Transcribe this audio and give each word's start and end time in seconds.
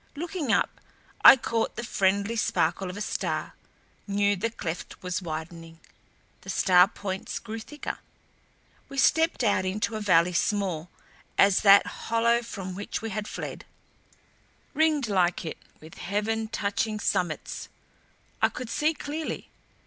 Looking 0.15 0.51
up 0.51 0.81
I 1.23 1.35
caught 1.37 1.75
the 1.75 1.83
friendly 1.83 2.35
sparkle 2.35 2.89
of 2.89 2.97
a 2.97 3.01
star; 3.01 3.53
knew 4.07 4.35
the 4.35 4.49
cleft 4.49 5.03
was 5.03 5.21
widening. 5.21 5.79
The 6.41 6.49
star 6.49 6.87
points 6.87 7.37
grew 7.37 7.59
thicker. 7.59 7.99
We 8.89 8.97
stepped 8.97 9.43
out 9.43 9.63
into 9.63 9.95
a 9.95 10.01
valley 10.01 10.33
small 10.33 10.89
as 11.37 11.61
that 11.61 11.85
hollow 11.85 12.41
from 12.41 12.73
which 12.73 13.03
we 13.03 13.11
had 13.11 13.27
fled; 13.27 13.63
ringed 14.73 15.07
like 15.07 15.45
it 15.45 15.59
with 15.79 15.99
heaven 15.99 16.47
touching 16.47 16.99
summits. 16.99 17.69
I 18.41 18.49
could 18.49 18.71
see 18.71 18.95
clearly. 18.95 19.51